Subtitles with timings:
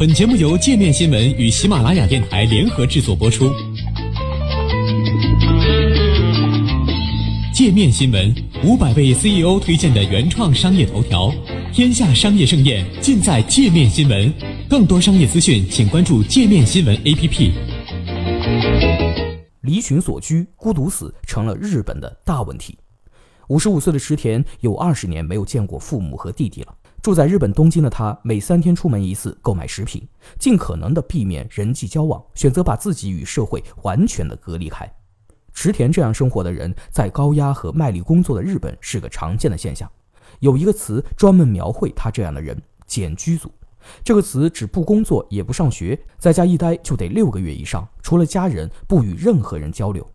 [0.00, 3.52] 本节目由界面新闻与喜马拉雅电台联合制作播出。
[7.52, 8.34] 界面新闻
[8.64, 11.30] 五百位 CEO 推荐的原创商业头条，
[11.70, 14.32] 天下商业盛宴尽在界面新闻。
[14.70, 17.52] 更多商业资讯，请关注界面新闻 APP。
[19.60, 22.78] 离群所居，孤独死成了日本的大问题。
[23.50, 26.74] 五十五岁的池田有二十年没有见过父母和弟弟了。
[27.02, 30.06] 住在日本东京的他，每三天出门一次购买食品，
[30.38, 34.90] 尽可能的避免人际交往，选择把自己与社会完全的隔离开。
[35.54, 39.90] 池田这样生活的人，在高压和卖力工作的日本是个常见的现象。
[40.40, 43.50] 有一个词专门描绘他这样的人——简居族。
[44.04, 50.06] 这个词指不工作也不上学，在家一待就得六个月以上，除了家人不与任何人交流。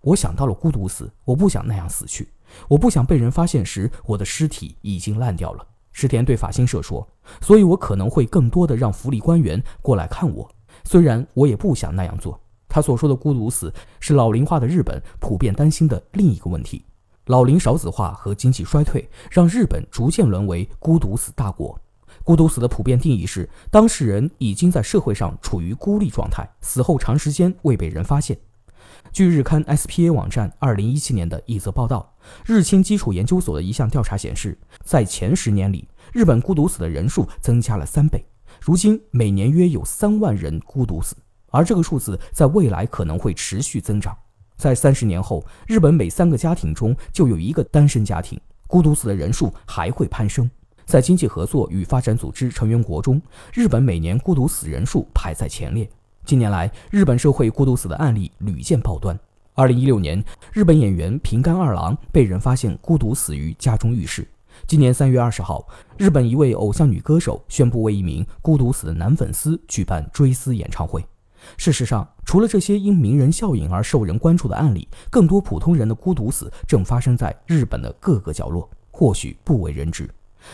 [0.00, 2.28] 我想到了孤独死，我不想那样死去，
[2.66, 5.64] 我不想被人发现时我的尸体已经烂掉了。
[5.94, 7.08] 石田对法新社说
[7.40, 10.46] ：“所以我可能会更多的让福利官员过来看我，
[10.84, 16.84] 虽然我也不想那样做。”他所说的孤独死是老龄化的日本普遍担心的另一个问题。
[17.26, 21.80] 老龄少子化和经济衰退让日本逐渐沦为孤独死大国。
[22.24, 28.36] 孤独死的普遍定义是当事人已经在社会上处于孤立状态，死后长时间未被人发现。
[29.12, 38.24] 据日刊 SPA 网站二零一七年的一则报道，日清基础研究所的一项调查显示，在前十年里，日本孤独死的人数增加了三倍，
[38.60, 41.16] 如今每年约有三万人孤独死，
[41.50, 44.16] 而这个数字在未来可能会持续增长。
[44.56, 50.50] 在三十年后，日本每三个家庭中就有一个单身家庭，孤独死的人数还会攀升。
[50.84, 53.20] 在经济合作与发展组织成员国中，
[53.52, 55.88] 日本每年孤独死人数排在前列。
[56.24, 59.18] 近年来，日本社会孤独死的案例屡见报端。
[59.52, 64.26] 二零一六年，日本演员平冈二郎被人发现孤独死于家中浴室。
[64.66, 71.04] 今年三月二十号，日本一位偶像女歌手宣布为一名孤独死的男粉丝举办追思演唱会。
[71.58, 80.08] 事实上，除了这些因名人效应而受人关注的案例，更多普通人的孤独死正发生在日本的各个角落，或许不为人知。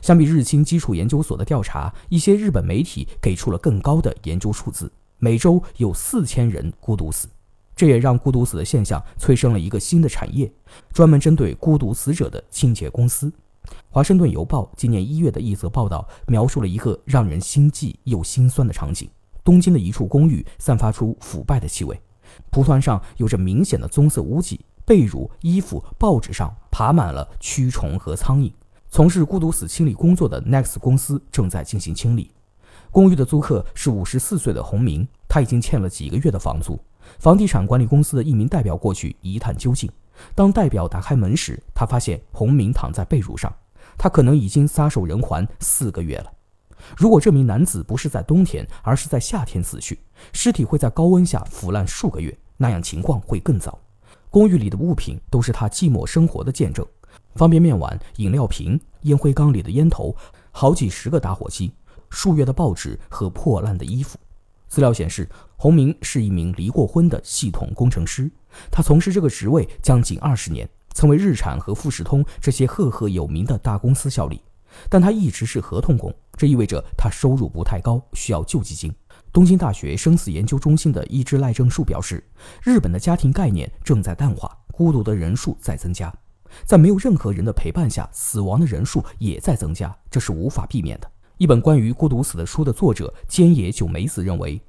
[0.00, 4.90] 相比日清基础研究所的调查，一些日本媒体给出了更高的研究数字。
[5.24, 7.28] 每周有四千人孤独死，
[7.76, 10.52] 这也让孤独死的现象催生了一个新的产业，
[10.92, 13.32] 专门针对孤独死者的清洁公司。
[13.88, 19.08] 华盛顿邮报今年一月的一则报道描述了一个让人心悸又心酸的场景：
[19.44, 22.02] 东京的一处公寓散发出腐败的气味，
[22.50, 28.52] 蒲团上有着明显的棕色污迹，被褥、衣服、报纸上爬满了蛆虫和苍蝇。
[28.88, 32.32] 从事孤独死清理工作的 Next 公司正在进行清理。
[32.92, 36.78] 公寓的租客是五十四岁的洪明，他已经欠了几个月的房租。
[37.18, 39.90] 房地产管理公司的一名代表过去一探究竟。
[40.34, 43.50] 当代表打开门时，他发现洪明躺在被褥上，
[43.96, 46.30] 他可能已经撒手人寰四个月了。
[46.94, 49.98] 如果这名男子不是在冬天，而是在夏天死去，
[50.34, 53.76] 尸体会在高温下腐烂数个月，那样情况会更糟。
[54.28, 56.86] 公寓里的物品都是他寂寞生活的见证：
[57.36, 60.14] 方便面碗、饮料瓶、烟灰缸里的烟头，
[60.50, 61.72] 好几十个打火机。
[62.12, 64.18] 数月的报纸和破烂的衣服。
[64.68, 68.30] 资料显示，洪明是一名离过婚的系统工程师，
[68.70, 74.40] 他从事这个职位将近二十年，曾为日产和富士通这些赫赫有名的大公司效力。
[74.88, 78.90] 但他一直是合同工，这意味着他收入不太高，需要救济金。
[79.30, 82.24] 东京大学生死研究中心的伊之赖正树表示，
[82.62, 86.10] 日本的家庭概念正在淡化，孤独的人数在增加，
[86.64, 91.10] 在没有任何人的陪伴下，死亡的人数也在增加，这是无法避免的。
[91.42, 94.62] 一本关于孤独死的书的作者菅野久美子认为，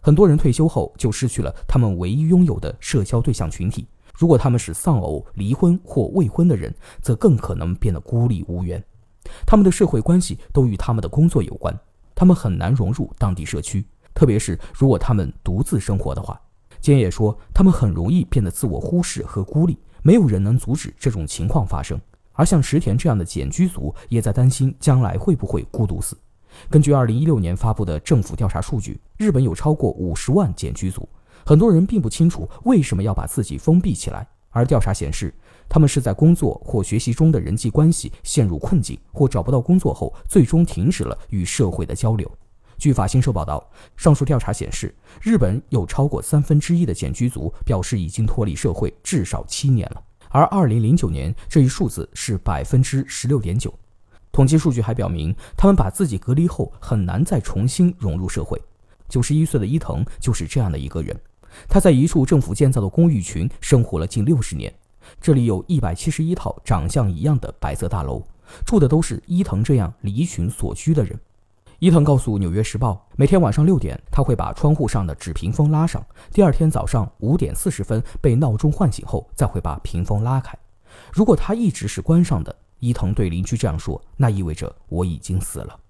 [0.00, 3.84] 很多人退休后就失去了他们唯一拥有的社交对象群体。
[4.14, 8.80] 如果他们是丧偶、离婚或未婚的人，则更可能变得孤立无援。
[9.44, 11.76] 他们的社会关系都与他们的工作有关，
[12.14, 16.40] 他们很难融入当地社区，特别是如果他们独自生活的话。
[16.80, 22.00] 菅野说，他们很容易变得自我忽视和孤立，没有人能阻止这种情况发生。
[22.40, 26.16] 而像石田这样的简居族也在担心将来会不会孤独死。
[26.70, 31.06] 根据2016年发布的政府调查数据，日本有超过50万简居族，
[31.44, 34.26] 很多人并不清楚为什么要把自己封闭起来。
[34.48, 35.34] 而调查显示，
[35.68, 42.26] 他们是在工作或学习中的人际关系陷入困境，或找不到工作后最终停止了与社会的交流。
[42.78, 43.62] 据法新社报道，
[43.98, 50.02] 上述调查显示，日本有超过三分之一的简居族表示已经脱离社会至少七年了。
[50.30, 53.72] 而二零零九年这一数字是百分之十六点九。
[54.32, 58.60] 统计数据还表明，他们把自己隔离后很难再重新融入社会。
[59.08, 61.20] 九十一岁的伊藤就是这样的一个人，
[61.68, 64.72] 他在一处政府建造的公寓群生活了近六十年，
[65.20, 68.22] 这里有一百七十一套长相一样的白色大楼，
[68.64, 71.18] 住的都是伊藤这样离群所居的人。
[71.80, 75.98] 伊藤告诉《纽约时报》，每天晚上六点，他会把窗户上的纸屏风拉上；
[76.30, 80.54] 第二天早上五点四十分被闹钟唤醒后，再会把屏风拉开。
[81.10, 85.80] 如果他一直是关上的，伊藤对邻居这样说，那意味着我已经死了。